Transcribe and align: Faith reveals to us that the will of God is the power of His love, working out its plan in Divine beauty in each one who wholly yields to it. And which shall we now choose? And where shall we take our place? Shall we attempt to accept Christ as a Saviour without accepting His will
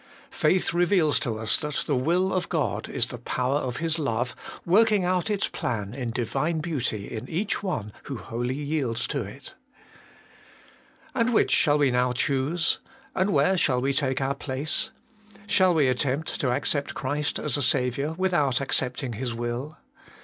Faith 0.31 0.73
reveals 0.73 1.19
to 1.19 1.37
us 1.37 1.55
that 1.57 1.75
the 1.85 1.95
will 1.95 2.33
of 2.33 2.49
God 2.49 2.89
is 2.89 3.05
the 3.09 3.19
power 3.19 3.59
of 3.59 3.77
His 3.77 3.99
love, 3.99 4.35
working 4.65 5.05
out 5.05 5.29
its 5.29 5.47
plan 5.47 5.93
in 5.93 6.09
Divine 6.09 6.59
beauty 6.59 7.05
in 7.11 7.29
each 7.29 7.61
one 7.61 7.93
who 8.05 8.17
wholly 8.17 8.55
yields 8.55 9.05
to 9.09 9.21
it. 9.21 9.53
And 11.13 11.31
which 11.31 11.51
shall 11.51 11.77
we 11.77 11.91
now 11.91 12.13
choose? 12.13 12.79
And 13.13 13.31
where 13.31 13.55
shall 13.57 13.79
we 13.79 13.93
take 13.93 14.19
our 14.21 14.33
place? 14.33 14.89
Shall 15.45 15.75
we 15.75 15.87
attempt 15.87 16.39
to 16.39 16.49
accept 16.51 16.95
Christ 16.95 17.37
as 17.37 17.55
a 17.55 17.61
Saviour 17.61 18.13
without 18.17 18.59
accepting 18.59 19.13
His 19.13 19.35
will 19.35 19.77